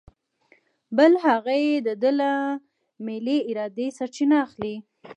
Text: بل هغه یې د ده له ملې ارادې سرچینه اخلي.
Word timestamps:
بل 0.97 1.11
هغه 1.25 1.53
یې 1.65 1.75
د 1.87 1.89
ده 2.01 2.11
له 2.19 2.31
ملې 3.05 3.37
ارادې 3.49 3.87
سرچینه 3.97 4.35
اخلي. 4.45 4.75